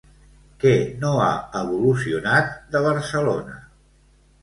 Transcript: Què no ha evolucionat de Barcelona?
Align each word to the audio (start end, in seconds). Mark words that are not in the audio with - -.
Què 0.63 0.71
no 1.03 1.11
ha 1.27 1.35
evolucionat 1.61 2.51
de 2.75 2.85
Barcelona? 2.91 3.63